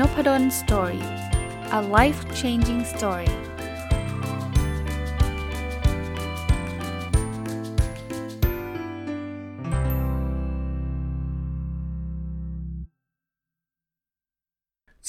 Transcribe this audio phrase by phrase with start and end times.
[0.00, 1.04] Nopadol Story
[1.78, 3.30] a life changing story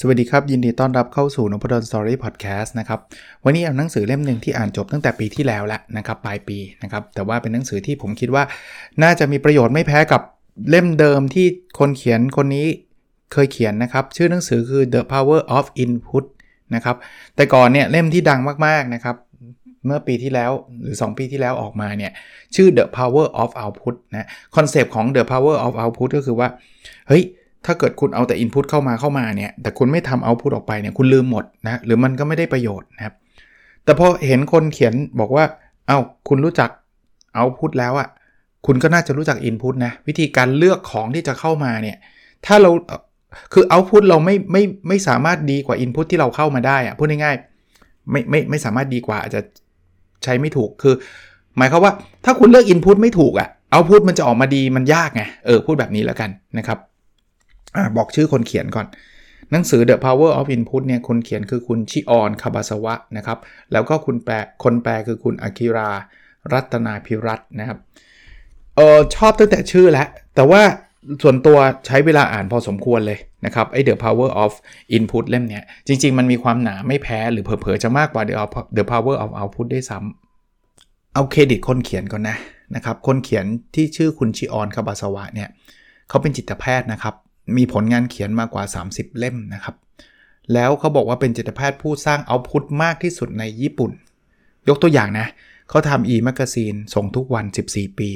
[0.00, 3.00] สวัสดีครับ ยินดีต้อนรับเข้าสู่นพดล Story พอดแคสต์นะครับ
[3.44, 8.44] วันนี้เอาหนังสือเล่มหนึ่งที่อ่านจบตั้งแต่ปีที่แล้วแล้วนะครับปลายปีนะครับ แต่ว่าเป็นหนังสือที่ผมคิดว่า
[9.02, 10.22] น่าจะมีประโยชน์ไม่แพ้กับ
[10.70, 11.46] เล่มเดิมที่
[11.78, 12.66] คนเขียนคนนี้
[13.32, 16.24] เคยเขียนนะครับ ชื่อหนังสือคือ The Power of Input
[16.74, 16.96] นะครับ
[17.36, 19.16] แต่ก่อนเนี่ยเล่มที่ดังมาก ๆ นะครับ
[19.86, 22.12] เมื่อปีที่แล้วหรือ 2 ปีที่แล้วออกมาเนี่ย
[22.54, 26.48] ชื่อ The Power of Output นะคอนเซปต์ของ The Power of Output ก็คือว่า
[27.08, 27.22] เฮ้ย
[27.66, 33.14] ถ้าเกิดคุณเอาแต่ Input เข้ามาเข้ามาเนี่ย แต่คุณไม่ทำ Output ออกไปเนี่ย คุณลืมหมดนะ หรือมันก็ไม่ได้ประโยชน์นะครับ
[33.84, 35.44] แต่พอเห็นคนเขียนบอกว่า
[35.86, 35.98] เอา้า
[36.28, 36.70] คุณรู้จัก
[37.38, 38.08] Output แล้วอะ
[38.66, 41.96] คุณก็น่าจะรู้จัก Input นะ วิธีการเลือกของที่จะเข้ามาเนี่ย
[42.46, 42.70] ถ้าเรา
[43.52, 49.40] คือเอาพุตเราไม่ไม่ไม่สามารถดีกว่าอินพุตที่เราเข้ามาได้อะพูดง่ายๆไม่ไม่ไม่สามารถดีกว่าอาจจะ
[50.24, 50.94] ใช้ไม่ถูกคือ
[51.56, 51.92] หมายความว่า
[52.24, 56.78] ถ้าคุณเลือกอินพุตไม่ถูกอะเอาพุตมันจะออกมาดีมันยากไงเออพูดแบบนี้แล้วกันนะครับ
[57.76, 58.86] อบอกชื่อคนเขียนก่อน
[59.52, 63.38] หนังสือ The Power of Input เนี่ยคนเขียนคือคุณชิออนคาบาสวะนะครับ
[63.72, 64.34] แล้วก็คุณแปล
[64.64, 65.90] คนแปลคือคุณอากิรา
[66.52, 67.78] รัตนาพิรัตนะครับ
[68.76, 70.62] เออชอบตั้งแต่ชื่อแล้วแต่ว่า
[71.22, 74.52] ส่วนตัวใช้เวลาอ่านพอสมควรเลยนะครับไอ The Power of
[74.96, 78.22] Input เล่มเนี้ยจริง ๆ มันมีความหนาไม่แพ้หรือเผลอๆจะมากกว่า
[78.76, 82.36] The Power of Output ได้ซ้ำเอาเครดิตคนเขียนก่อนนะ
[82.74, 83.44] นะครับคนเขียน
[83.74, 85.48] ที่ชื่อคุณชิออนคาบาสวะเนี่ย
[86.08, 87.14] เขาเป็นจิตแพทย์นะครับ
[87.56, 89.74] มีผลงานเขียนมากกว่า 30 เล่มนะครับ
[90.52, 93.90] แล้วเขาบอกว่าเป็นจิตแพทย์ผู้สร้างเอาพุตมากที่สุดในญี่ปุ่น
[94.68, 95.26] ยกตัวอย่างนะ
[95.68, 98.10] เขาทำ e-magazine ส่งทุกวัน 14 ปี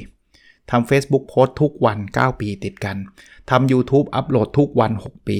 [0.71, 2.97] ทำ Facebook โพสทุกวัน 9 ปีติดกัน
[3.51, 5.39] ทำ YouTube อัปโหลดทุกวัน 6 ปี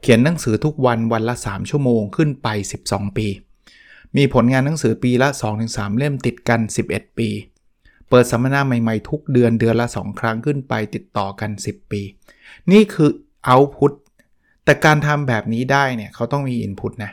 [0.00, 2.48] เขียนหนังสือทุกวันวันละ 3 ชั่วโมงขึ้นไป
[2.84, 3.26] 12 ปี
[4.16, 5.28] มีผลงานหนังสือปีละ
[5.64, 6.60] 2-3 เล่มติดกัน
[6.90, 7.28] 11 ปี
[8.08, 12.02] เปิดสัมมนาใหม่ๆ ทุกเดือนเดือนละ 2 ครั้งขึ้นไปติดต่อกัน 10 ปี
[12.72, 13.10] นี่คือ
[13.46, 13.92] เอาพุต
[14.64, 17.10] แต่การทำแบบนี้ได้เนี่ยเขาต้องมีอินพุตนะ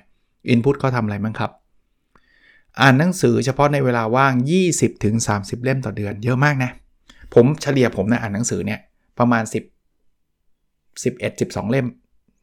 [0.50, 1.52] อินพุตเขาทำอะไรบ้างครับ
[2.82, 4.34] อ่านหนังสือเฉพาะในเวลาว่าง
[5.00, 6.72] 20-30 เล่มต่อเดือนเยอะมากนะ
[7.34, 8.80] ผมเฉลี่ยผมนะอ่านหนังสือเนี่ย
[9.20, 9.54] ประมาณ 10
[11.04, 11.22] 11
[11.54, 11.88] 12 เล่ม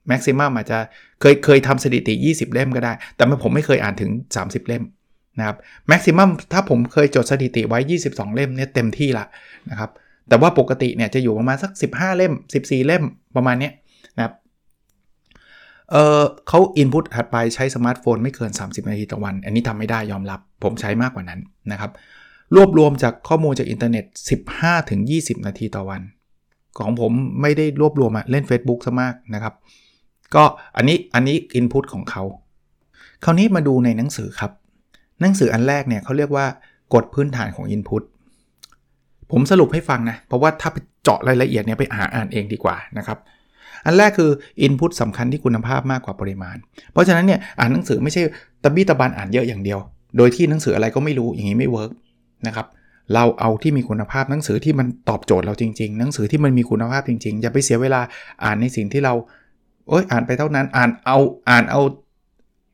[0.09, 0.78] แม็กซิมัมอาจจะ
[1.21, 4.84] เคยเคยทำสถิติ 20 เล่มก็ได้ แต่ผมไม่เคยอ่านถึง 30 เล่ม
[5.39, 5.56] นะครับ
[5.89, 7.78] แม็กซิมัมถ้าผมเคยจดสถิติไว้
[8.09, 9.27] 22 เล่มเนี่ยเต็มที่ละ
[9.71, 9.91] นะครับ
[10.28, 13.05] แต่ว่าปกติเนี่ยจะอยู่ประมาณสัก 15 เล่ม 14 เล่ม
[13.37, 13.71] ประมาณนี้
[14.17, 14.34] นะครับ
[15.91, 21.41] เออเขา input ถัดไปใช้สมาร์ทโฟนไม่เกิน 30 นาทีต่อวัน อันนี้ทำไม่ได้ยอมรับ ผมใช้มากกว่านั้น
[21.73, 21.91] นะครับ
[22.55, 24.05] รวบรวมจากข้อมูลจากอินเทอร์เน็ต
[24.77, 26.03] 15-20 นาทีต่อวัน
[26.78, 29.55] ของผมไม่ได้รวบรวมอะเล่น Facebook ซะมากนะครับ
[30.34, 30.44] ก็
[30.77, 32.22] อันนี้อันนี้ input ของเขา
[33.25, 34.53] คราวนี้มาดูในหนังสือครับ
[35.21, 36.47] หนังสืออันแรกเนี่ยเขาเรียกว่า
[36.94, 38.03] กฎพื้นฐานของอินพุต
[39.32, 43.19] ผมสรุปให้ฟังนะ เพราะว่าถ้าไปเจาะรายละเอียดเนี่ยไปหาอ่านเองดีกว่านะครับ
[43.84, 44.31] อันแรกคือ
[44.66, 46.56] Input สำคัญที่คุณภาพมากกว่าปริมาณ
[46.93, 48.22] เพราะฉะนั้นเนี่ยอ่านหนังสือไม่ใช่
[48.62, 49.78] ตะบี้ตะบันอ่านเยอะอย่างเดียว
[50.16, 51.91] โดยที่หนังสืออะไรก็ไม่รู้อย่างนี้ไม่เวิร์ก
[52.47, 52.66] นะครับ
[53.15, 58.00] เราเอาที่มีคุณภาพหนังสือที่มันตอบโจทย์เราจริงๆ หนังสือที่มันมีคุณภาพจริงๆ อย่าไปเสียเวลา
[58.44, 59.15] อ่านในสิ่งที่เรา
[59.88, 61.19] เอ้ยอ่านไปเท่านั้นอ่านเอา
[61.49, 61.81] อ่านเอา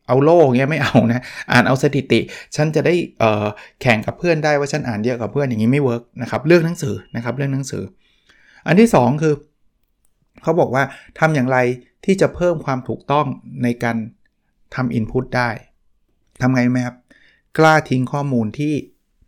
[0.06, 1.22] เอาโลกเงี้ยไม่เอานะ
[1.52, 2.20] อ่านเอาสถิติ
[2.56, 3.46] ฉันจะได้เออ
[3.80, 7.82] แข่งกับเพื่อนได้ว่าฉันอ่านเยอะกับเพื่อนอย่างนี้ไม่เวิร์กนะครับเรื่องหนังสือนะครับเรื่องหนังสือ
[8.66, 9.34] อันที่ 2 คือ
[10.42, 10.82] เขาบอกว่า
[11.18, 11.58] ทำอย่างไร
[12.04, 13.26] ที่จะเพิ่มความถูกต้อง
[13.62, 13.96] ในการ
[14.74, 15.50] ทำอินพุตได้
[16.40, 16.96] ทำไงไหมครับ
[17.58, 18.74] กล้าทิ้งข้อมูลที่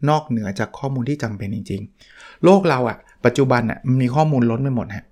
[0.08, 1.82] นอกเหนือจากข้อมูลที่จำเป็นจริง
[2.12, 5.04] ๆ โลกเราอะปัจจุบันอะมันมีข้อมูลล้นไปหมดฮะ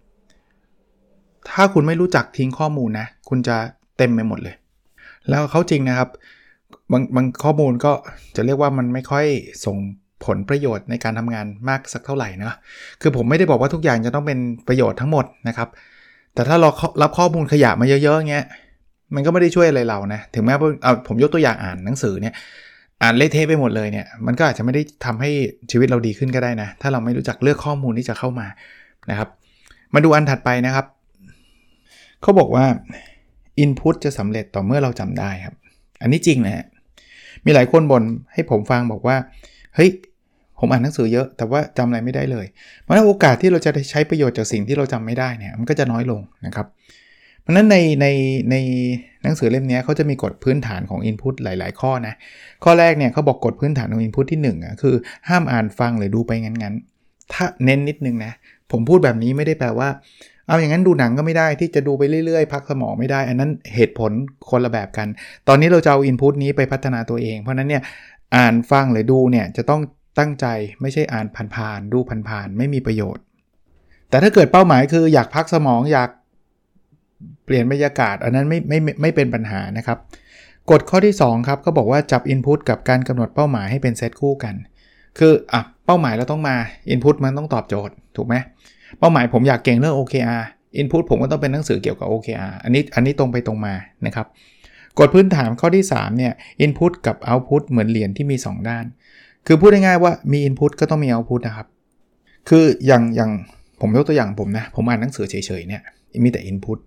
[1.51, 3.57] ถ้าคุณไม่รู้จักทิ้งข้อมูลนะ คุณจะ
[3.99, 4.55] เต็มไปหมดเลย
[5.29, 6.09] แล้วเขาจริงนะครับ
[6.93, 7.93] บางบางข้อมูลก็
[8.37, 9.27] จะเรียกว่ามันไม่ค่อย
[9.65, 9.77] ส่ง
[10.25, 12.57] ผลประโยชน์ในการทำงานมากสักเท่าไหร่นะ
[13.01, 14.39] คือผมไม่ได้บอกว่าทุกอย่างจะต้องเป็น
[14.69, 15.69] ประโยชน์ทั้งหมดนะครับ
[16.35, 16.69] แต่ถ้าเรา
[17.03, 18.47] รับข้อมูลขยะมาเยอะๆเงี้ย
[19.15, 22.35] มันก็ไม่ได้ช่วยอะไรเรานะ ถึงแม้ว่าเอาผมยกตัวอย่างอ่านหนังสือเนี่ย
[23.03, 25.31] อ่านเละเทะไปหมดเลยเนี่ยมันก็อาจจะไม่ได้ทำให้
[25.71, 28.47] ชีวิตเราดีขึ้นก็ได้นะ ถ้าเราไม่รู้จักเลือกข้อมูลที่จะเข้ามา
[29.11, 29.29] นะครับ
[29.95, 30.87] มาดูอันถัดไปนะครับ
[32.23, 32.65] เขาบอกว่า
[33.65, 35.55] Input จะสำเร็จต่อเมื่อเราจำได้ครับ
[36.03, 36.65] อันนี้จริงนะฮะ
[37.45, 39.17] มีหลายคนบ่นให้ผมฟังบอกว่า
[39.75, 39.91] เฮ้ย
[40.59, 42.47] ผมอ่านหนังสือเยอะแต่ว่าจำอะไรไม่ได้เลย
[42.81, 46.67] เพราะนั้นโอกาสที่เราจะใช้ประโยชน์จากสิ่งที่เราจำไม่ได้เนี่ยมันก็จะน้อยลงนะครับ
[47.41, 48.07] เพราะนั้นในใน
[48.51, 48.57] ใน
[49.23, 52.15] หนังสือเล่มนี้เขาจะมีกฎพื้นฐานของ Input หลาย ๆ ข้อนะ
[52.65, 54.95] ข้อแรกเนี่ยเขาบอกกฎพื้นฐานของ Input ที่1อะคือ
[55.29, 58.33] ห้ามอ่านฟังหรือดูไปงั้นๆ ถ้าเน้นนิดนึงนะ
[58.73, 59.89] ผมพูดแบบนี้ไม่ได้แปลว่า
[60.47, 64.13] เอาอย่างนั้นดูหนังก็ไม่ได้ที่จะดูไปเรื่อย ๆ พักสมองไม่ได้ อันนั้นเหตุผล
[64.51, 65.09] คนละแบบกัน
[65.49, 67.83] ตอนนี้เราจะเอาอินพุตนี้ไปพัฒนาตัวเอง เพราะนั้นเนี่ย
[68.37, 69.81] อ่านฟังหรือดูเนี่ยจะต้อง
[70.19, 70.47] ตั้งใจ
[70.81, 73.25] ไม่ใช่อ่านผ่านๆดูผ่านๆไม่มีประโยชน์
[74.11, 76.11] แต่ถ้าเกิดเป้าหมายคืออยากพักสมองอยาก
[77.51, 79.99] ปลี่ยนบรรยากาศ อันนั้นไม่ไม่ไม่เป็นปัญหานะครับ
[80.71, 84.55] กฎข้อที่2ครับก็บอกว่าจับ Input กับการกำหนดเป้าหมายให้เป็นเซตคู่กัน
[85.19, 86.57] คืออะเป้าหมายเราต้องมา
[86.95, 88.35] Input มันต้องตอบโจทย์ถูกไหม
[88.99, 90.43] เป้าหมายผมอยากเก่งเรื่อง OKR
[90.81, 93.75] Input ผมก็ต้องเป็นหนังสือเกี่ยวกับ OKR อันนี้อันนี้ตรงไปตรงมา
[94.07, 94.27] นะครับ
[94.99, 96.33] กฎพื้นฐานข้อที่3เนี่ย
[96.65, 98.85] Input กับ Output เหมือนเหรียญที่มี 2 ด้าน
[99.47, 101.67] คือพูดง่ายๆว่ามี Input ก็ต้องมี Output นะครับ
[102.49, 103.31] คืออย่างอย่าง
[103.81, 105.83] ผมยกตัวอย่างผมนะ ผมอ่านหนังสือเฉยๆเนี่ย
[106.25, 106.79] มีแต่ Input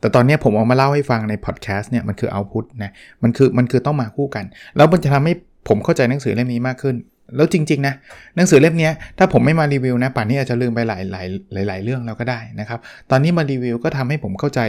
[0.00, 2.92] แต่ตอนนี้ผมเอามาเล่าให้ฟังในพอดแคสต์เนี่ยมันคือเอาพุทนะ
[3.22, 4.44] มันคือมันคือต้องมาคู่กัน
[4.76, 5.34] แล้วมันจะทำให้
[5.68, 6.96] ผมเข้าใจหนังสือเล่มนี้มากขึ้น
[7.36, 7.94] แล้วจริง ๆ นะ
[8.36, 12.78] หนังสือเล่มนี้ถ้าผมไม่มารีวิวนะป่านนี้อาจจะลืมไปหลายหลายหลายหลายเรื่องแล้วก็ได้นะครับ
[13.10, 14.60] ตอนนี้มารีวิวก็ทำให้ผมเข้าใจ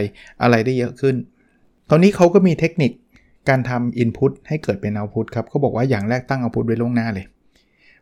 [0.42, 1.14] อะไรได้เยอะขึ้น
[1.90, 2.92] ตอนนี้เขาก็มีเทคนิค
[3.48, 7.26] การทำ Input ให้เกิดเป็น Output ครับเขาบอกว่าอย่างแรกตั้ง Output ไว้ล่วงหน้าเลย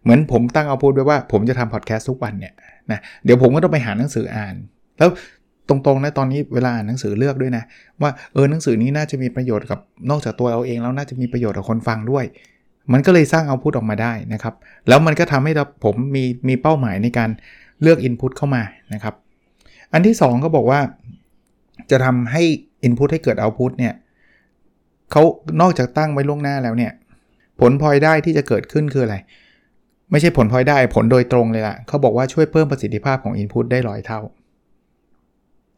[0.02, 2.52] เหมือนผมตั้ง Output ไว้ว่าผมจะทำพอดแคสต์ทุกวันเนี่ย
[2.90, 4.54] นะเดี๋ยวผมก็ต้องไปหาหนังสืออ่าน
[4.98, 5.10] แล้ว
[5.68, 7.64] ตรงๆนะตอนนี้เวลาอ่านหนังสือเลือกด้วยนะ
[8.02, 9.78] ว่าเออหนังสือนี้น่าจะมีประโยชน์กับ
[10.10, 12.24] นอกจากตัวเราเองแล้วน่าจะมีประโยชน์กับคนฟังด้วย
[12.92, 14.54] มันก็เลยสร้างเอาพุทออกมาได้นะครับ
[14.88, 17.30] แล้วมันก็ทำให้เราผมมีมีเป้าหมายในการ
[17.82, 18.62] เลือก Input เข้ามา
[18.94, 19.14] นะครับ
[19.92, 20.80] อันที่ 2 ก็บอกว่า
[21.90, 22.42] จะทำให้
[22.86, 23.94] Input ให้เกิด Output เนี่ย
[25.10, 25.22] เขา
[25.60, 26.92] นอกจากตั้งไว้ล่วงหน้าแล้วเนี่ย
[27.60, 29.16] ผลพลอยได้ที่จะเกิดขึ้นคืออะไร
[30.10, 34.20] ไม่ใช่ผลพลอยได้ผลโดยตรงเลยละ่ะเขาบอกว่าช่วยเพิ่มประสิทธิภาพของ Input ได้ร้อยเท่า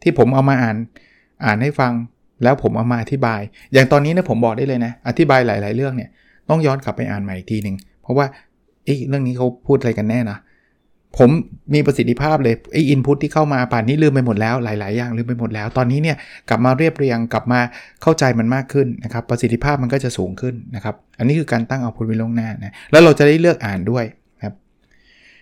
[0.02, 0.76] ที่ผมเอามาอ่าน
[1.44, 1.92] อ่านให้ฟัง
[2.42, 3.40] แล้วผมเอามาอธิบาย
[3.72, 6.10] อย่างตอนนี้นะผมบอกได้เลยนะ อธิบายหลาย ๆ เรื่องเนี่ย
[6.48, 8.26] ต้องย้อนกลับไปอ่านใหม่อีกทีหนึ่งเพราะว่า
[8.84, 10.38] ไอ้เรื่องนี้เขาพูดอะไรกันแน่นะ
[11.18, 11.30] ผม
[11.74, 16.16] มีประสิทธิภาพเลยไอ้อินพุตที่เข้ามาป่านนี้ลืมไปหมดแล้วหลาย ๆ อย่างลืมไปหมดแล้ว ตอนนี้เนี่ย
[16.48, 17.60] กลับมาเรียบเรียงกลับมา
[18.02, 24.04] เข้าใจมันมากขึ้นนะครับ ประสิทธิภาพมันก็จะสูงขึ้นนะครับ อันนี้คือการตั้งเอาพุทไว้ลงหน้านะแล้วเราจะได้เลือกอ่านด้วย
[24.42, 24.54] ครับ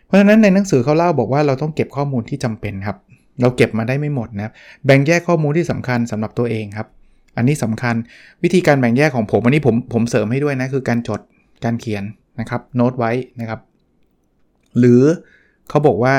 [0.07, 2.97] เพราะฉะนั้นในหนังสือเขาเล่าบอกว่าเราต้องเก็บข้อมูลที่จำเป็นครับ
[3.41, 4.53] เราเก็บมาได้ไม่หมดนะครับ
[4.85, 6.89] แบ่งแยกข้อมูลที่สำคัญสำหรับตัวเองครับ
[7.37, 7.95] อันนี้สำคัญ
[8.43, 11.21] วิธีการแบ่งแยกของผมอันนี้ผมผมเสริมให้ด้วยนะคือการจด
[11.65, 12.05] การเขียน
[12.41, 13.61] นะครับโน้ตไว้นะครับ
[14.79, 15.03] หรือ
[15.69, 16.15] เขาบอกว่า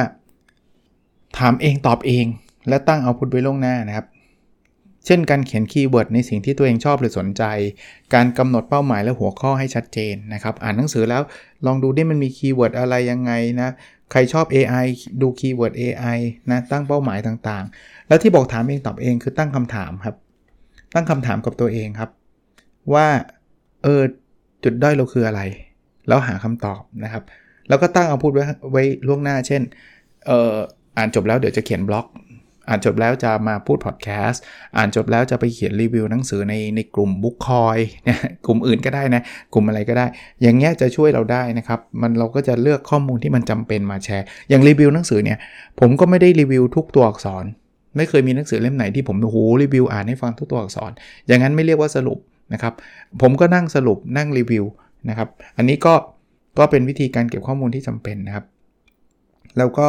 [1.37, 2.25] ถามเองตอบเอง
[2.69, 4.05] และตั้ง output ไว้ล่วงหน้านะครับ
[5.09, 7.43] เช่นการเขียน keyword ในสิ่งที่ตัวเองชอบหรือสนใจ
[8.13, 11.21] การกำหนดเป้าหมายและหัวข้อให้ชัดเจนนะครับ อ่านหนังสือแล้ว
[11.65, 13.69] ลองดูได้มันมี keyword อะไรยังไงนะ
[14.11, 14.85] ใครชอบ AI
[15.21, 16.17] ดู keyword AI
[16.51, 20.15] นะ ตั้งเป้าหมายต่างๆ แล้วที่บอกถามเองตอบเองคือตั้งคำถามครับ
[20.95, 22.09] ตั้งคำถามกับตัวเองครับ
[22.93, 23.07] ว่า
[23.83, 24.01] เออ
[24.63, 25.41] จุดด้อยเราคืออะไร
[26.07, 27.23] แล้วหาคำตอบนะครับ
[27.69, 29.61] แล้วก็ตั้ง output ไว้ไว้ล่วงหน้า เช่น
[30.27, 30.55] เออ
[30.97, 32.05] อ่านจบแล้วเดี๋ยวจะเขียนบล็อก
[32.69, 34.41] อ่านจบแล้วจะมาพูดพอดแคสต์
[34.77, 39.21] อ่านจบแล้วจะไปเขียนรีวิวหนังสือในในกลุ่มบุ๊กคอยเนี่ยกลุ่มอื่นก็ได้นะ
[39.53, 40.05] กลุ่มอะไรก็ได้
[40.41, 45.37] อย่างเงี้ยจะช่วยเราได้นะครับมันเราก็จะเลือกข้อมูลที่มันจำเป็นมาแชร์ อย่างรีวิวหนังสือเนี่ย
[45.79, 47.45] ผมก็ไม่ได้รีวิวทุกตัวอักษร
[47.95, 50.91] ไม่เคยมีหนังสือเล่มไหนที่ผมโอ้โหรีวิวอ่านให้ฟังทุกตัวอักษร
[51.27, 52.17] อย่างนั้นไม่เรียกว่าสรุป
[52.53, 52.73] นะครับ
[53.21, 54.65] ผมก็นั่งสรุปนั่งรีวิว
[55.09, 55.93] นะครับอันนี้ก็
[56.59, 58.45] ก็เป็นวิธีการเก็บข้อมูลที่จำเป็นนะครับ
[59.57, 59.87] แล้วก็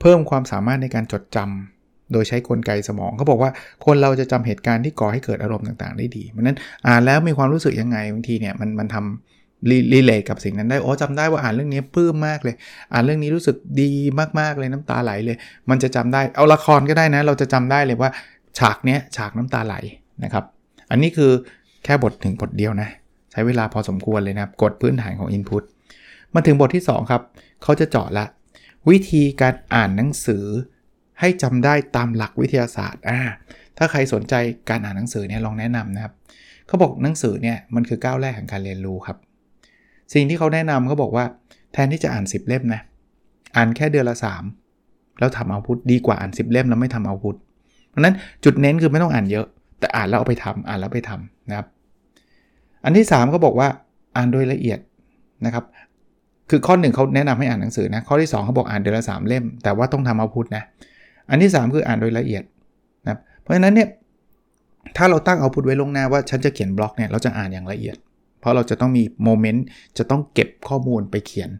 [0.00, 1.79] เพิ่มความสามารถในการจดจำ
[2.12, 3.50] โดยใช้กลไกสมองเขาบอกว่า
[3.84, 12.54] คนเราจะจำเหตุการณ์ที่ก่อให้เกิดอารมณ์ต่างๆ ได้ดีเพราะนั้นอ่านแล้วมีความรู้สึกยังไงบางทีเนี่ยมันมันทำรีเลทกับสิ่งนั้นได้โอ้จำได้ว่าอ่านเรื่องนี้ปลื้มมากเลย
[12.92, 13.92] อ่านเรื่องนี้รู้สึกดี
[14.40, 15.36] มากๆเลยน้ำตาไหลเลย
[15.70, 18.10] มันจะจำได้เอาละครก็ได้นะ เราจะจำได้เลยว่า
[18.58, 19.74] ฉากเนี้ยฉากน้ำตาไหล
[20.24, 20.44] นะครับ
[20.90, 21.30] อันนี้คือ
[21.84, 22.88] แค่บทถึงบทเดียวนะ
[23.32, 25.62] ใช้เวลาพอสมควรเลยนะครับกดพื้นฐานของ Input
[26.34, 27.22] มาถึงบทที่ 2 ครับ
[27.62, 28.24] เขาจะเจาะละ
[28.90, 30.44] วิธีการอ่านหนังสือ
[31.20, 33.20] ให้จำได้ตามหลักวิทยาศาสตร์อ่า
[33.78, 34.34] ถ้าใครสนใจ
[34.70, 36.12] การอ่านหนังสือเนี่ยลองแนะนำนะครับ
[36.66, 39.16] เขาบอกหนังสือเนี่ยมันคือก้าวแรกของการเรียนรู้ครับ
[40.14, 41.24] สิ่งที่เขาแนะนำเขาบอกว่า
[41.72, 42.80] แทนที่จะอ่าน 10 เล่มนะ
[43.56, 44.16] อ่านแค่เดือนละ
[44.66, 47.34] 3 แล้วทำเอาพุทดีกว่าอ่าน 10 เล่มแล้วไม่ทำเอาพุท
[47.88, 49.46] เพราะนั้นจุดเน้นคือไม่ต้องอ่านเยอะ
[49.80, 51.66] แต่อ่านแล้วเอาไปทำอ่านแล้วไปทำนะครับ
[52.84, 53.68] อันที่3ก็บอกว่า
[54.16, 54.78] อ่านโดยละเอียด
[55.46, 55.64] นะครับ
[56.50, 60.64] คือข้อหนึ่งเขาแนะนำให้อ่านหนังสือนะข้อที่2เขาบอกอ่านเดือนละ3เล่ม แต่ว่าต้องทำเอาพุทนะ
[61.30, 62.42] อันที่ 3 คืออ่านโดยละเอียด
[63.08, 63.88] นะเพราะฉะนั้นเนี่ย
[64.96, 67.96] ถ้าเราตั้งเอาพุทไว้ลงหน้าว่าฉันจะเขียนบล็อกเนี่ยเราจะอ่านอย่างละเอียด
[68.40, 69.64] เพราะเราจะต้องมีโมเมนต์
[69.98, 71.50] จะต้องเก็บข้อมูลไปเขียน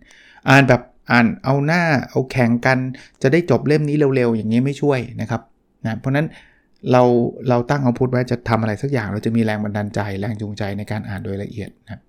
[0.49, 2.79] อ่านแบบอ่านเอาหน้าเอาแข่งกัน
[3.23, 5.43] จะได้จบเล่มนี้เร็วๆ อย่างนี้ไม่ช่วยนะครับ
[5.87, 6.27] นะเพราะนั้น
[6.93, 7.03] เรา
[7.49, 12.01] เราตั้งเอาพุทไว้จะทำอะไรสักอย่างเราจะมีแรงบันดาลใจแรงจูงใจในการอ่านโดยละเอียดนะ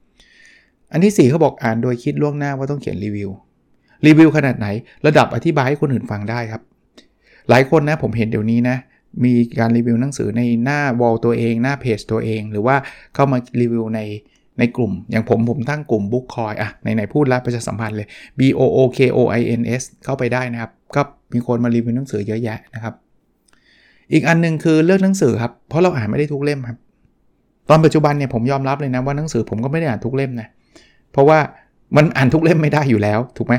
[0.92, 3.30] อันที่4เขาบอกอ่านโดยคิดล่วงหน้าว่าต้องเขียนรีวิว
[4.06, 4.68] รีวิวขนาดไหน
[5.06, 6.62] ระดับอธิบายให้คนอื่นฟังได้ครับ
[7.50, 8.78] หลายคนนะผมเห็นเดี๋ยวนี้นะ
[9.24, 12.76] มีการรีวิวหนังสือในหน้าวอลตัวเอง หน้าเพจตัวเอง หรือว่า
[13.16, 14.00] เข้ามารีวิวใน
[14.60, 18.08] ในกลุ่ม อย่างผมผมตั้งกลุ่มบุ๊กคอยอะไหนๆพูดแล้วประชาสัมพันธ์เลย
[18.40, 21.02] B O O K O I N S เข้าไปได้นะครับ ก็
[21.34, 22.94] มีคนมารีวิวหนังสือเยอะแยะนะครับ
[24.14, 26.78] อีกอันนึงคือเลือกหนังสือครับ เพราะเราอ่านไม่ได้ทุกเล่มครับ
[27.70, 30.48] ตอนปัจจุบันเนี่ยผมยอมรับเลยนะว่าหนังสือผมก็ไม่ได้อ่านทุกเล่มนะ
[31.12, 31.40] เพราะว่า
[31.96, 33.54] มันอ่านทุกเล่มไม่ได้อยู่แล้ว ถูกไหม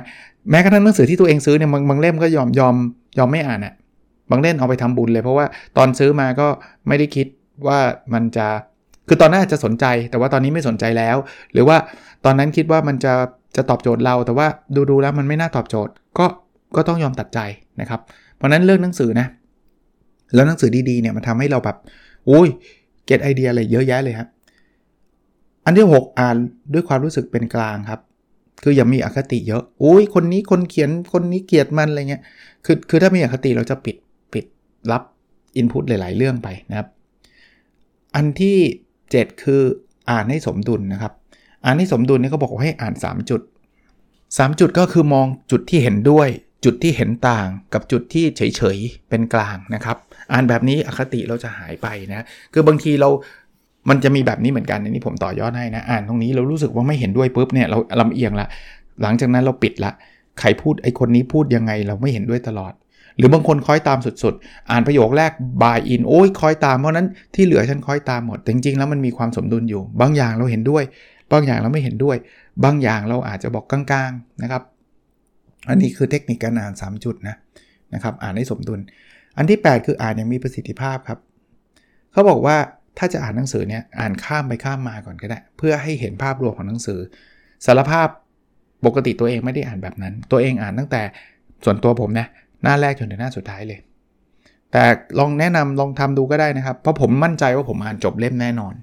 [0.50, 2.74] แม้กระทั่งหนังสือที่ตัวเองซื้อเนี่ยบางบางเล่มก็ยอมยอม
[3.18, 3.74] ยอมไม่อ่านอะ่ะ
[4.30, 6.48] บางเล่มเอาไปทำบุญเลยเพราะว่าตอนซื้อมาก็
[6.88, 7.26] ไม่ได้คิด
[7.66, 7.78] ว่า
[8.14, 8.46] มันจะ
[9.08, 11.16] คือตอนนั้นอาจจะสนใจ แต่ว่าตอนนี้ไม่สนใจแล้ว
[11.52, 11.76] หรือว่า
[12.24, 13.14] ตอนนั้นคิดว่ามันจะ
[13.56, 16.26] จะตอบโจทย์เรา แต่ว่าดูดูแล้วมันไม่น่าตอบโจทย์ ก็
[16.76, 17.38] ก็ต้องยอมตัดใจ
[17.80, 18.00] นะครับ
[18.36, 19.26] เพราะนั้นเลือกหนังสือนะ
[20.34, 21.76] แล้วหนังสือดีๆเนี่ยมันทำให้เราแบบ
[22.30, 22.48] อุ้ย
[23.06, 24.28] เก็ตไอเดียอะไรเยอะแยะเลยครับ
[25.64, 26.36] อันที่ 6 อ่าน
[26.72, 28.00] ด้วยความรู้สึกเป็นกลางครับ
[28.62, 32.22] คืออย่ามีอคติเยอะอุ้ยคนนี้คนเขียนคนนี้เกลียดมันอะไรเงี้ย
[32.64, 33.96] คือคือถ้ามีอคติเราจะปิด
[34.32, 34.44] ปิด
[34.92, 35.02] รับ
[35.56, 36.88] อินพุตหลาย ๆ เรื่องไปนะครับ
[38.14, 38.58] อันที่
[39.00, 39.62] 7 คือ
[40.10, 41.12] อ่านให้สมดุลนะครับ
[41.64, 43.40] อ่านให้สมดุลนี่เขาบอกว่าให้อ่าน 3 จุด
[43.98, 46.28] 3 จุดก็คือมองจุดที่เห็นด้วย
[46.64, 49.96] จุดที่เห็นต่างกับจุดที่เฉย ๆ เป็นกลางนะครับ
[50.32, 53.10] อ่านแบบนี้อคติเราจะหายไปนะ คือบางทีเรา
[53.88, 58.46] มันจะมีแบบนี้เหมือนกันอันนี้ผมต่อยอดให้นะอ่านตรงนี้เรารู้สึกว่าไม่เห็นด้วยปุ๊บเนี่ยเราลำเอียงละ
[59.02, 59.92] หลังจากนั้นเราปิดละ
[60.40, 62.72] ใครพูดไอ้คนนี้พูดยังไงเราไม่เห็นด้วยตลอด
[63.16, 70.82] หรือบางคนคอยตามสุดๆ อ่านประโยคแรก buy in โอ้ยคอยตามเพราะนั้นที่เหลือฉันคอยตามหมดแต่จริงๆแล้วมันมีความสมดุลอยู่ บางอย่างเราเห็นด้วย
[71.32, 72.16] บางอย่างเราไม่เห็นด้วย
[72.64, 74.62] บางอย่างเราอาจจะบอกกลางๆนะครับ
[75.68, 77.36] อันนี้คือเทคนิคการอ่าน 3 จุดนะ
[77.94, 78.80] นะครับอ่านให้สมดุล
[79.36, 81.18] อันที่ 8 คืออ่านอย่างมีประสิทธิภาพครับ
[82.12, 82.56] เขาบอกว่า
[82.98, 87.00] ถ้าจะอ่านหนังสือเนี่ยอ่านข้ามไปข้ามมาก่อนก็ได้ เพื่อให้เห็นภาพรวมของหนังสือ
[87.66, 88.08] สารภาพ
[88.86, 91.02] ปกติตัวเองไม่ได้อ่านแบบนั้น ตัวเองอ่านตั้งแต่
[91.64, 92.26] ส่วนตัวผมนะ
[92.62, 93.80] หน้าแรกจนถึงหน้าสุดท้ายเลย
[94.72, 94.84] แต่
[95.18, 98.74] ลองแนะนำลองทำดูก็ได้นะครับ เพราะผมมั่นใจว่าผมอ่านจบเล่มแน่นอน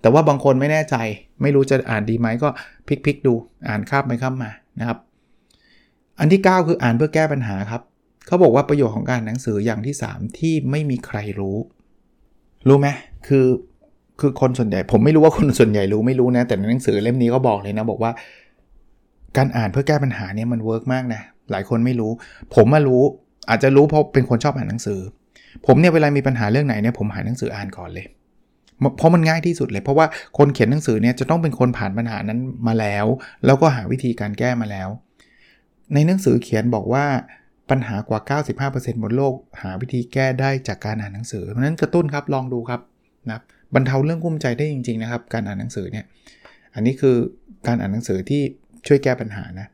[0.00, 0.96] แต่ว่าบางคนไม่แน่ใจ
[1.42, 2.48] ไม่รู้จะอ่านดีไหมก็
[2.86, 3.34] พลิกๆดู
[3.68, 4.50] อ่านข้ามไปข้ามมา
[4.80, 4.98] นะครับ
[6.20, 7.82] อันที่ 9 คืออ่านเพื่อแก้ปัญหาครับ
[8.26, 11.56] เขาบอกว่าประโยชน์ของการหนังสืออย่างที่ 3 ที่ไม่มีใครรู้
[12.68, 12.88] รู้ไหม
[13.26, 13.46] คือ
[14.20, 18.12] คือคนส่วนใหญ่ ผมไม่รู้ว่าคนส่วนใหญ่รู้ไม่รู้นะ แต่ในหนังสือเล่มนี้ก็บอกเลยนะ บอกว่า
[19.36, 22.10] การอ่านเพื่อแก้ปัญหาเนี่ยมันเวิร์กมากนะ หลายคนไม่รู้
[22.54, 23.02] ผมมารู้
[23.48, 25.00] อาจจะรู้เพราะเป็นคนชอบอ่านหนังสือ
[25.66, 28.06] ผมเนี่ยเวลามีปัญหาเรื่องไหนเนี่ยผมหาหนังสืออ่านก่อนเลย
[28.96, 30.06] เพราะมันง่ายที่สุดเลย เพราะว่า
[30.38, 33.06] คนเขียนหนังสือเนี่ยจะต้องเป็นคนผ่านปัญหานั้นมาแล้ว
[33.46, 34.88] แล้วก็หาวิธีการแก้มาแล้ว
[35.94, 37.04] ในหนังสือเขียนบอกว่า
[37.70, 42.80] ปัญหากว่า 95%บนโลก หาวิธีแก้ได้จากการอ่านหนังสือเพราะนั้นกระตุ้นครับลองดูครับ
[43.28, 43.38] นะ
[43.74, 46.04] บรรเทาเรื่องกุ้มใจได้จริงๆนะครับการอ่านหนังสือเนี่ย
[46.74, 47.16] อันนี้คือ
[47.66, 48.42] การอ่านหนังสือที่
[48.86, 49.68] ช่วยแก้ปัญหานะ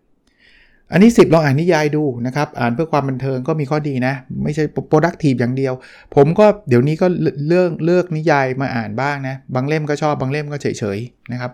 [0.93, 5.75] อันนี้10ลองอ่านนิยายดูนะครับอ่านเพื่อความบันเทิงก็มีข้อดีนะ ไม่ใช่ productive อย่างเดียว
[6.15, 7.07] ผมก็เดี๋ยวนี้ก็
[7.47, 11.53] เลือกเลือกนิยายมาอ่านบ้างนะ บางเล่มก็ชอบบางเล่มก็เฉยๆนะครับ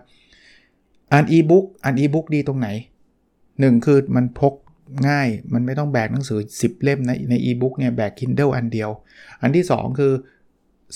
[1.13, 2.67] อ่านอีบุ๊กอ่านอีบุ๊กดีตรงไหน
[3.27, 4.53] 1 คือมันพก
[5.09, 8.89] ง่ายมันไม่ต้องแบกหนังสือ 10 เล่มในในอีบุ๊กเนี่ยแบก Kindle อันเดียว
[9.41, 10.13] อันที่ 2 คือ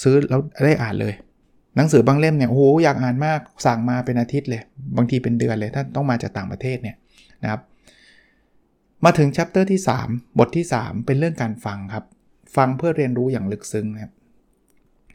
[0.02, 1.14] ซื้อแล้วได้อ่านเลย
[1.76, 4.62] หนังสือบางเล่มเนี่ยโอ้โหอยากอ่านมากสั่งมาเป็นอาทิตย์เลย
[4.98, 6.96] บางทีเป็นเดือนเลยถ้าต้องมาจากต่างประเทศเนี่ย
[7.44, 7.62] นะครับ
[9.06, 12.06] มาถึงชัปเตอร์ที่ 3 บทที่ 3 เป็นเรื่องการฟังครับ
[12.56, 14.12] ฟังเพื่อเรียนรู้อย่างลึกซึ้งนะครับ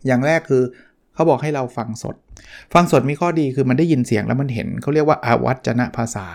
[0.06, 0.62] อย่างแรกคือ
[1.14, 2.16] เขาบอกให้เราฟังสด
[2.74, 6.26] ฟังสดมีข้อดีคือมันได้ยินเสียงแล้วมันเห็นเขาเรียกว่าอาวัจนะภาษา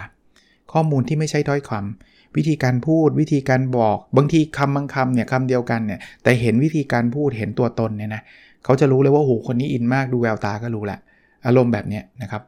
[0.74, 8.22] ข้อมูลที่ไม่ใช่ถ้อยคำ วิธีการพูดวิธีการบอกบางทีคำบางคำเนี่ยคำเดียวกันเนี่ยแต่เห็นวิธีการพูดเห็นตัวตนเนี่ยนะ
[8.63, 11.00] เขาจะรู้เลยว่าโหคนนี้อินมากดูแววตาก็รู้แหละ
[11.46, 12.41] อารมณ์แบบเนี้ยนะครับ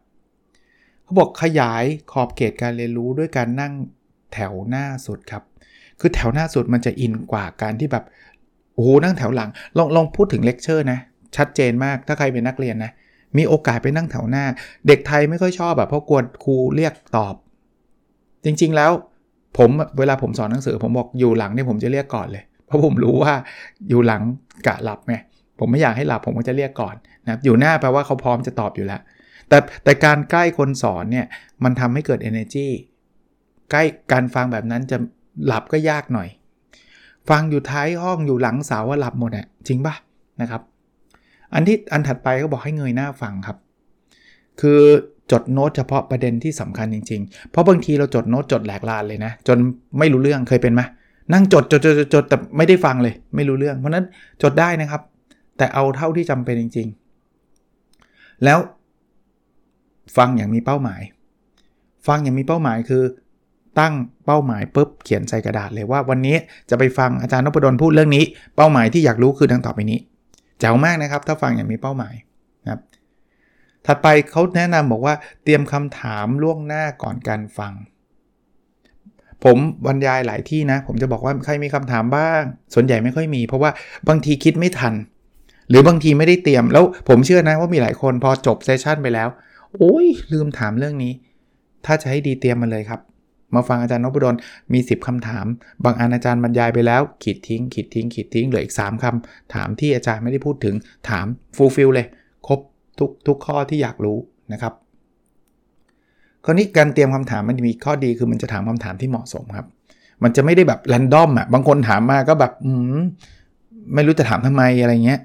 [1.04, 3.74] เขาบอกขยายขอบเขตการเรียนรู้ด้วยการนั่ง
[4.34, 5.44] แถวหน้าสุดครับ
[6.00, 8.06] คือแถวหน้าสุดมันจะอินกว่าการที่แบบ
[8.74, 11.00] โอ้โหนั่งแถวหลังลองลองพูดถึงเลคเชอร์นะ
[11.36, 12.92] ชัดเจนมากถ้าใครเป็นนักเรียนนะ
[13.38, 14.46] มีโอกาสไปนั่งแถวหน้า
[14.88, 17.36] เด็กไทยไม่ค่อยชอบแบบเพราะกลัวครูเรียกตอบ
[18.46, 18.92] จริงๆแล้ว
[19.58, 23.34] ผมเวลาผมสอนหนังสือ ผมบอกอยู่หลังเนี่ยผมจะเรียกก่อนเลย เพราะผมรู้ว่า
[23.90, 24.22] อยู่หลัง
[24.68, 25.16] กะหลับไง
[25.60, 29.02] ผมไม่อยากให้หลับผมก็จะเรียกก่อนนะอยู่หน้าแปลว่าเขาพร้อมจะตอบอยู่แล้ว
[29.50, 31.26] แต่แต่การใกล้คนสอนเนี่ย
[31.64, 32.68] มันทำให้เกิด energy
[33.72, 34.98] ใกล้การฟังแบบนั้นจะ
[35.46, 36.30] หลับก็ยากหน่อย
[37.30, 39.96] ฟังอยู่ท้ายห้องอยู่หลังเสาว่าหลับหมดอะจริงปะ
[40.42, 40.62] นะครับ
[41.54, 43.58] อันที่อันถัดไปก็บอกให้เงยหน้าฟังครับ
[44.62, 44.82] คือ
[45.32, 49.58] จดโน้ตเฉพาะประเด็นที่สำคัญจริง ๆ เพราะบางทีเราจดโน้ตจดแหลกลานเลยนะ จน
[50.00, 50.82] ไม่รู้เรื่องเคยเป็นไหม
[51.34, 54.06] นั่งจดจดจดจดแต่ไม่ได้ฟังเลย ไม่รู้เรื่อง เพราะนั้น
[54.42, 55.02] จดได้นะครับ
[55.58, 56.88] แต่เอาเท่าที่จำเป็นจริง
[57.66, 58.60] ๆ แล้ว
[60.18, 61.02] ฟังอย่างมีเป้าหมาย
[62.08, 63.04] ฟังอย่างมีเป้าหมายคือ
[63.80, 63.94] ตั้ง
[64.26, 66.36] เป้าหมายปุ๊บเขียนใส่กระดาษเลยว่าวันนี้
[66.70, 68.24] จะไปฟังอาจารย์นพดลพูดเรื่องนี้
[68.56, 70.00] เป้าหมายที่อยากรู้คือดังต่อไปนี้
[70.60, 72.14] เจ๋วมากนะครับ ถ้าฟังอย่างมีเป้าหมาย
[73.86, 77.74] ถัดไปเขาแนะนำบอกว่าเตรียมคำถามล่วงหน้าก่อนการฟัง
[79.44, 82.42] ผมบรรยายหลายที่นะ ผมจะบอกว่าใครมีคำถามบ้าง
[82.74, 83.72] ส่วนใหญ่ไม่ค่อยมี เพราะว่า
[84.10, 84.94] บางทีคิดไม่ทัน
[85.70, 89.30] หรือบางทีไม่ได้เตรียม แล้วผมเชื่อนะว่ามีหลายคนพอจบเซสชันไปแล้ว
[89.76, 91.14] โอ้ยลืมถามเรื่องนี้
[91.86, 93.02] ถ้าจะให้ดีเตรียมมาเลยครับ
[93.56, 94.36] มาฟังอาจารย์นพดล
[94.74, 95.46] มี 10คำถาม
[95.84, 100.76] บางอันอาจารย์บรรยายไปแล้ว ขีดทิ้ง ขีดทิ้ง ขีดทิ้ง เหลืออีก 3คำถามที่อาจารย์ไม่ได้พูดถึง
[101.10, 102.08] ถาม fulfill เลย
[102.48, 102.60] ครบ
[103.00, 104.18] ทุกทุกข้อที่อยากรู้
[104.54, 104.74] นะครับ
[106.46, 109.68] คราวนี้การเตรียมคำถามมันมีข้อดีคือมันจะถามคำถามที่เหมาะสมครับ
[110.24, 113.02] มันจะไม่ได้แบบ random อะบางคนถามมาก็แบบอืม
[113.94, 115.20] ไม่รู้จะถามทำไมอะไรเงี้ย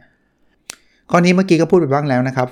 [1.10, 2.48] ข้อนี้เมื่อกี้ก็พูดไปบ้างแล้วนะครับ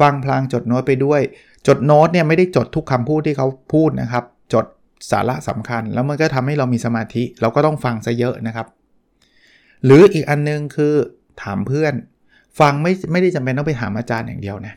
[0.00, 1.20] ฟังพลางจดโน้ตไปด้วย
[1.66, 4.24] จดโน้ตเนี่ยไม่ได้จดทุกคำพูดที่เขาพูดนะครับ
[4.54, 4.66] จด
[5.10, 8.66] สาระสำคัญ แล้วมันก็ทำให้เรามีสมาธิ เราก็ต้องฟังซะเยอะนะครับ
[9.84, 10.94] หรืออีกอันนึงคือ
[11.42, 11.94] ถามเพื่อน
[12.58, 14.74] ฟังไม่ไม่ได้จำเป็นต้องไปถามอาจารย์อย่างเดียวนะ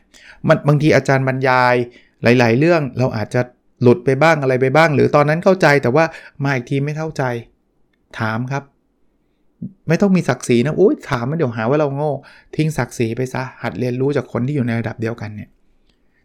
[0.48, 1.74] มันบางทีอาจารย์บรรยาย
[2.22, 3.40] หลาย ๆ เรื่องเราอาจจะ
[3.82, 6.04] หลุดไปบ้างอะไรไปบ้าง หรือตอนนั้นเข้าใจแต่ว่า
[6.44, 7.22] มาอีกทีไม่เข้าใจ
[8.18, 8.62] ถามครับ
[9.88, 12.12] ไม่ต้องมีศักดิ์ศรีนะอุ้ยถามมันเดี๋ยวหาว่าเราโง่
[12.56, 15.48] ทิ้งศักดิ์ศรีไปซะหัดเรียนรู้จากคนที่อยู่ในระดับเดียวกันเนี่ย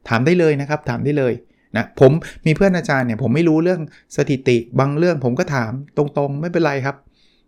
[0.09, 1.33] ถามได้เลยนะครับ ถามได้เลย
[1.77, 2.11] นะผม
[2.45, 3.81] มีเพื่อนอาจารย์เนี่ยผมไม่รู้เรื่อง
[4.15, 6.95] สถิติบางเรื่องผมก็ถามตรงๆ ไม่เป็นไรครับ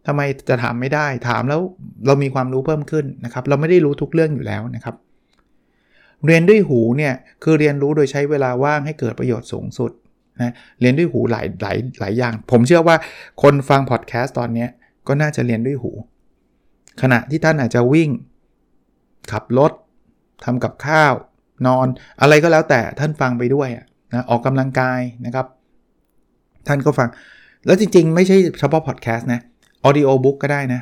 [0.08, 1.62] ทำไมจะถามไม่ได้ถามแล้ว
[2.06, 4.96] เรามีความรู้เพิ่มขึ้นนะครับ เราไม่ได้รู้ทุกเรื่องอยู่แล้วนะครับ
[6.26, 9.92] เรียนด้วยหูเนี่ยคือเรียนรู้โดยใช้เวลาว่างให้เกิดประโยชน์สูงสุด
[10.42, 12.96] นะเรียนด้วยหูหลายหลายหลายอย่าง ผมเชื่อว่า
[13.42, 14.68] คนฟังพอดแคสต์ตอนนี้
[15.08, 15.92] ก็น่าจะเรียนด้วยหู
[17.02, 18.10] ขณะที่ท่านอาจจะวิ่ง
[19.32, 19.72] ขับรถ
[20.46, 21.14] ทำกับข้าว
[21.68, 21.88] นอน
[22.22, 23.70] อะไรก็แล้วแต่ท่านฟังไปด้วย
[24.14, 25.48] นะออกกำลังกายนะครับ
[26.68, 27.10] ท่านก็ฟัง
[27.66, 29.42] แล้วจริงๆ ไม่ใช่เฉพาะพอดแคสต์นะ
[29.84, 30.82] audiobook ก็ได้นะ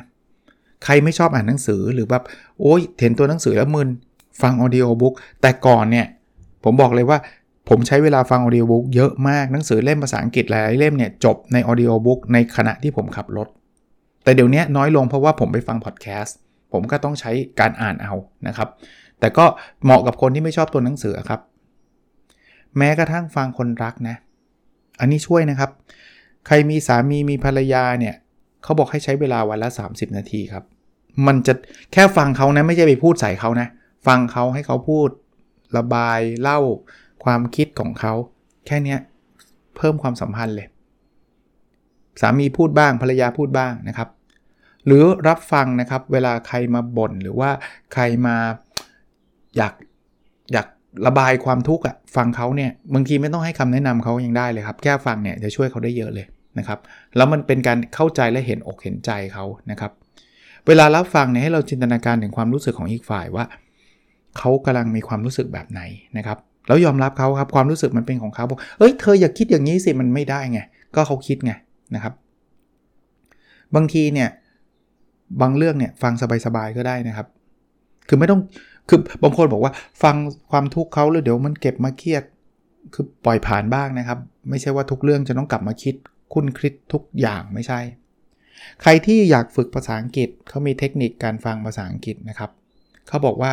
[0.84, 2.24] ใครไม่ชอบอ่านหนังสือหรือแบบ
[2.60, 3.88] โอ้ยเห็นตัวหนังสือแล้วมึน
[4.42, 6.06] ฟัง audiobook แต่ก่อนเนี่ย
[6.64, 7.18] ผมบอกเลยว่า
[7.68, 13.48] ผมใช้เวลาฟัง audiobook เยอะมากหนังสือเล่มภาษาอังกฤษหลายเล่มเนี่ยจบใน audiobook ในขณะที่ผมขับรถ
[14.24, 16.36] แต่เดี๋ยวนี้น้อยลงเพราะว่าผมไปฟังพอดแคสต์
[16.72, 18.14] ผมก็ต้องใช้การอ่านเอา
[18.46, 18.68] นะครับ
[19.20, 19.44] แต่ก็
[19.84, 21.40] เหมาะกับคนที่ไม่ชอบตัวหนังสือครับ
[22.78, 24.16] แม้กระทั่งฟังคนรักนะ
[25.00, 25.70] อันนี้ช่วยนะครับ
[26.46, 28.14] ใครมีสามีมีภรรยาเนี่ย
[28.62, 30.64] เขาบอกให้ใช้เวลาวันละ 30 นาทีครับ
[31.26, 31.52] มันจะ
[31.92, 33.68] แค่ฟังเขานะไม่ใช่ไปพูดใส่เขานะ
[34.06, 35.08] ฟังเขาให้เขาพูด
[35.76, 36.60] ระบายเล่า
[37.24, 38.12] ความคิดของเขา
[38.66, 38.96] แค่นี้
[39.76, 40.68] เพิ่มความสัมพันธ์เลย
[42.20, 44.08] สามีพูดบ้างภรรยาพูดบ้างนะครับ
[44.86, 47.50] หรือรับฟังนะครับเวลาใครมาบ่นหรือว่า
[47.92, 48.36] ใครมา
[49.56, 49.74] อยาก
[50.52, 50.66] อยาก
[51.06, 56.26] ระบายความทุกข์อะฟังเขาเนี่ยบางทีไม่ต้องให้คำแนะนำเขายังได้เลยครับ แค่ฟังเนี่ยจะช่วยเขาได้เยอะเลย
[56.58, 56.78] นะครับ
[57.16, 59.92] แล้วมันเป็นการเข้าใจและเห็นอกเห็นใจเขานะครับ
[60.66, 63.44] เวลารับฟังเนี่ยให้เราจินตนาการถึงความรู้สึกของอีกฝ่ายว่า
[64.38, 65.82] เขากำลังมีความรู้สึกแบบไหน
[66.16, 70.60] นะครับแล้วยอมรับเขาครับความรู้สึกมันเป็นของเขาบอกเอ้ยเธออย่าคิดอย่างนี้สิมันไม่ได้ไง
[70.94, 71.52] ก็เขาคิดไง
[71.94, 72.14] นะครับ
[73.74, 74.28] บางทีเนี่ย
[75.40, 76.12] บางเรื่องเนี่ยฟัง
[76.46, 77.26] สบายๆก็ได้นะครับ
[78.08, 78.40] คือไม่ต้อง
[78.88, 80.16] คือบางคนบอกว่าฟัง
[80.50, 82.22] ความทุกข์เขาแล้วเดี๋ยวมันเก็บมาเครียด
[82.94, 84.18] คือปล่อยผ่านบ้างนะครับ
[84.50, 85.94] ไม่ใช่ว่าทุกเรื่องจะต้องกลับมาคิด
[86.32, 87.80] คุ้นคิดทุกอย่างไม่ใช่
[88.82, 92.50] ใครที่อยากฝึกภาษาอังกฤษเขามีเทคนิคการฟังภาษาอังกฤษนะครับ
[93.08, 93.52] เขาบอกว่า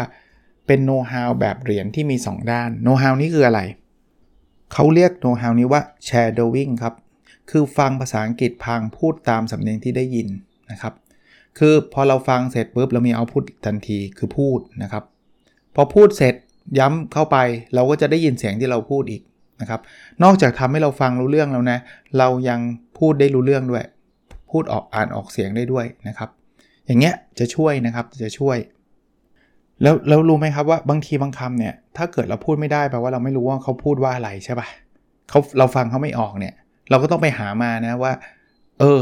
[0.68, 3.62] เป็นโน้ตฮาวแบบเหรียญที่มี 2 ด้านโน้ตฮาวนี้คืออะไร
[4.74, 6.94] เขาเรียกโน้ตฮาวนี้ว่า shadowing ครับ
[7.50, 10.28] คือฟังภาษาอังกฤษพังพูดตามสำเนียงที่ได้ยิน
[10.72, 10.94] นะครับ
[11.58, 15.04] คือพอเราฟังเสร็จปุ๊บเรามีเอาพุททันทีคือพูดนะครับ
[15.76, 16.36] พอพูดเสร็จ
[16.80, 17.38] ย้ำเข้าไป
[17.74, 19.22] เราก็จะได้ยินเสียงที่เราพูดอีก
[19.62, 19.82] นะครับ
[20.24, 21.80] นอกจากทำให้เราฟังรู้เรื่องแล้วนะ
[22.18, 22.60] เรายัง
[23.00, 23.86] พูดได้รู้เรื่องด้วย
[24.52, 26.30] พูดออกอ่านออกเสียงได้ด้วยนะครับ
[26.86, 28.58] อย่างเงี้ยจะช่วยนะครับจะช่วย
[29.82, 34.68] แล้วแล้วรู้ไหมครับว่าบางทีบางคำเนี่ย ถ้าเกิดเราพูดไม่ได้แปลว่าเราไม่รู้ว่าเขาพูดว่าอะไรใช่ปะ่ะ
[35.30, 36.54] เขาเราฟังเขาไม่ออกเนี่ย
[36.90, 38.14] เราก็ต้องไปหามานะว่า
[38.80, 39.02] เออ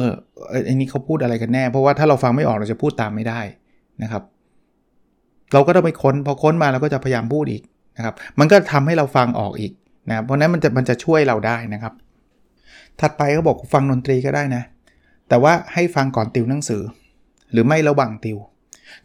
[0.68, 3.40] อันนี้เขาพูดอะไรกันแน่ เพราะว่าถ้าเราฟังไม่ออกเราจะพูดตามไม่ได้
[4.04, 4.24] นะครับ
[5.54, 7.64] เราก็ต้องไปค้นพอค้นมาเราก็จะพยายามพูดอีก
[7.98, 9.72] นะครับ มันก็ทำให้เราฟังออกอีก
[10.10, 11.94] นะเพราะนั้นมันจะมันจะช่วยเราได้นะครับ
[13.00, 14.64] ถัดไปเขาบอกฟังดนตรีก็ได้นะ
[15.30, 16.82] แต่ว่าให้ฟังก่อนติวหนังสือ
[17.52, 18.38] หรือไม่ระหว่างติว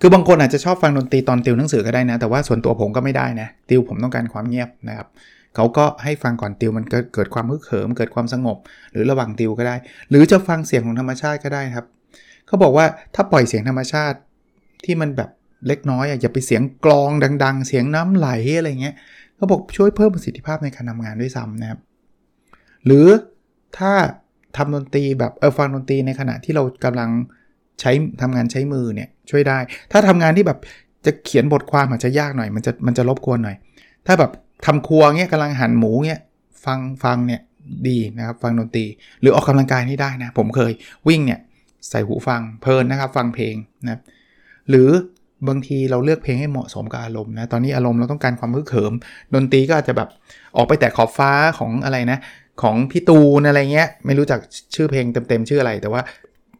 [0.00, 5.08] คือบางคนอาจจะชอบฟังดนตรีตอนติวหนังสือก็ได้นะ แต่ว่าส่วนตัวผมก็ไม่ได้นะ ติวผมต้องการความเงียบนะครับ
[5.56, 6.84] เขาก็ให้ฟังก่อนติวมัน
[7.14, 8.56] เกิดความฮึกเหิม เกิดความสงบ
[8.92, 9.76] หรือระหว่างติวก็ได้
[10.10, 11.86] หรือจะฟังเสียงของธรรมชาติก็ได้ครับ
[12.46, 14.18] เขาบอกว่าถ้าปล่อยเสียงธรรมชาติ
[14.84, 15.30] ที่มันแบบ
[15.66, 17.10] เล็กน้อยอย่าไปเสียงกลอง
[17.44, 18.94] ดัง ๆ เสียงน้ำไหลอะไรเงี้ย
[19.40, 21.80] เขาบอกช่วยเพิ่มประสิทธิภาพในการทำงานด้วยซ้ำนะครับ
[22.86, 23.06] หรือ
[23.78, 23.92] ถ้า
[24.56, 27.10] ทำดนตรีแบบเออฟังดนตรีในขณะที่เรากำลัง
[27.80, 27.90] ใช้
[28.22, 29.58] ทำงานใช้มือเนี่ยช่วยได้
[29.92, 30.58] ถ้าทำงานที่แบบ
[31.06, 33.56] จะเขียนบทความอาจจะยากหน่อยมันจะมันจะรบกวนหน่อย
[34.06, 34.30] ถ้าแบบ
[34.66, 36.20] ทำครัวเงี้ยกำลังหั่นหมูเงี้ย
[36.64, 37.40] ฟังฟังเนี่ย
[37.88, 38.84] ดีนะครับฟังดนตรี
[39.20, 40.72] หรือออกกำลังกายนี่ได้นะ ผมเคย
[41.08, 41.40] วิ่งเนี่ย
[41.88, 44.00] ใส่หูฟังเพลินนะครับ ฟังเพลงนะ
[44.70, 44.90] หรือ
[45.48, 48.92] บางทีเราเลือกเพลงให้เหมาะสมกับอารมณ์นะ ตอนนี้อารมณ์เราต้องการความฮึกเหิม
[49.34, 50.08] ดนตรีก็อาจจะแบบ
[50.56, 52.18] ออกไปแต่ขอบฟ้าของอะไรนะ
[52.62, 54.38] ของพี่ตูนอะไรเงี้ย ไม่รู้จัก
[54.74, 56.00] ชื่อเพลงเต็มๆชื่ออะไร แต่ว่า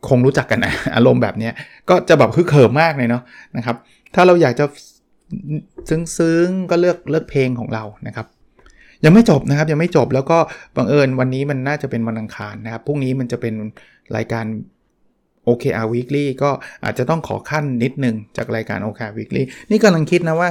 [0.08, 1.50] คงรู้จักกันนะ อารมณ์แบบนี้
[1.88, 3.22] ก็จะแบบฮึกเหิมมากเลยเนาะ
[3.56, 3.76] นะครับ
[4.14, 4.64] ถ้าเราอยากจะ
[5.88, 8.26] ซึ้งๆก็เลือกเลือกเพลงของเรานะครับ
[9.04, 10.38] ยังไม่จบนะครับยังไม่จบแล้วก็
[10.76, 13.54] บังเอิญวันนี้มันน่าจะเป็นวันอังคารนะครับพรุ่งนี้มันจะเป็น
[14.16, 14.44] รายการ
[15.48, 16.50] OKR Weekly ก็
[16.84, 20.48] อาจจะต้องขอขั้นนิดนึงจากรายการ OKR Weekly นี่กำลังคิดนะว่า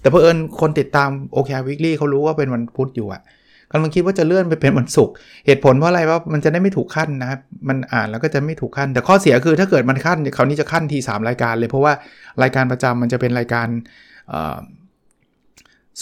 [0.00, 3.22] แต่เพอเอิญคนติดตาม OKR Weekly เขารู้ว่าเป็นวันพุธอยู่อะ
[3.72, 5.14] กำลังคิดว่าจะเลื่อนไปเป็นวันศุกร์
[5.46, 11.92] เหตุผลเพราะอะไรว่ามันจะได้ไม่ถูกขั้นนะครับมันอ่านแล้วก็จะไม่ถูกขั้น แต่ข้อเสียคือถ้าเกิดมันขั้นคราวนี้จะขั้นที3รายการเลย เพราะว่า
[12.42, 13.68] รายการประจำมันจะเป็นรายการ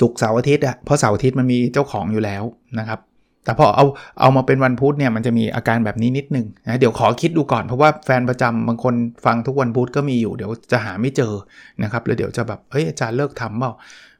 [0.00, 2.42] ศุกร์เสาร์อาทิตย์อะเพราะเสาร์อาทิตย์มันมีเจ้าของอยู่แล้ว
[2.78, 3.00] นะครับ
[3.44, 3.84] แต่พอเอา
[4.20, 11.32] เอามาเป็นวันพุธเนี่ยมันจะมีอาการแบบนี้นิดนึงนะเดี๋ยวขอคิดดูก่อนเพราะว่าแฟนประจำบางคนฟังทุกวันพุธก็มีอยู่เดี๋ยวจะหาไม่เจอ
[11.82, 13.72] นะครับแล้วเดี๋ยวจะแบบเฮ้ยอาจารย์เลิกทำเปล่า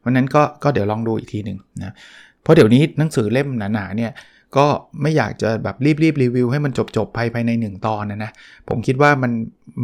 [0.04, 1.94] วันนั้นก็ก็เดี๋ยวลองดูอีกทีหนึ่งนะ
[2.42, 4.12] เพราะเดี๋ยวนี้หนังสือเล่มหนาๆเนี่ย
[4.58, 4.66] ก็
[5.02, 8.30] ไม่อยากจะแบบรีบๆรีวิวให้มันจบๆภายภายใน 1 ตอนนะนะ
[8.68, 9.32] ผมคิดว่ามัน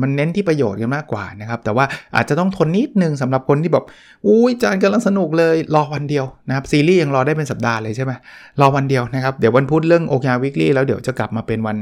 [0.01, 1.85] มันเน้นที่ประโยชน์กันมากกว่านะครับ แต่ว่า
[2.17, 3.85] อาจจะต้องทนนิดนึงสำหรับคนที่แบบ
[4.27, 8.13] อุ้ยจานกำลังสนุกเลยรอวันเดียวนะครับ ซีรีส์ยังรอได้เป็นสัปดาห์เลยใช่ไหม
[8.61, 11.77] รอวันเดียวนะครับ เดี๋ยววันพุธเรื่องโอเควิกฤตแล้วเดี๋ยวจะกลับมาเป็นวัน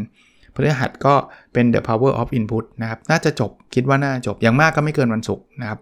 [0.55, 1.14] พฤหัสก็
[1.53, 5.79] เป็น the power of input นะครับ น่าจะจบคิดว่าน่าจบอย่างมากก็ไม่เกินวันศุกร์นะครับ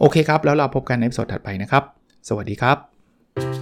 [0.00, 1.82] โอเคครับ แล้วเราพบกันในสดถัดไปนะครับ
[2.28, 3.61] สวัสดีครับ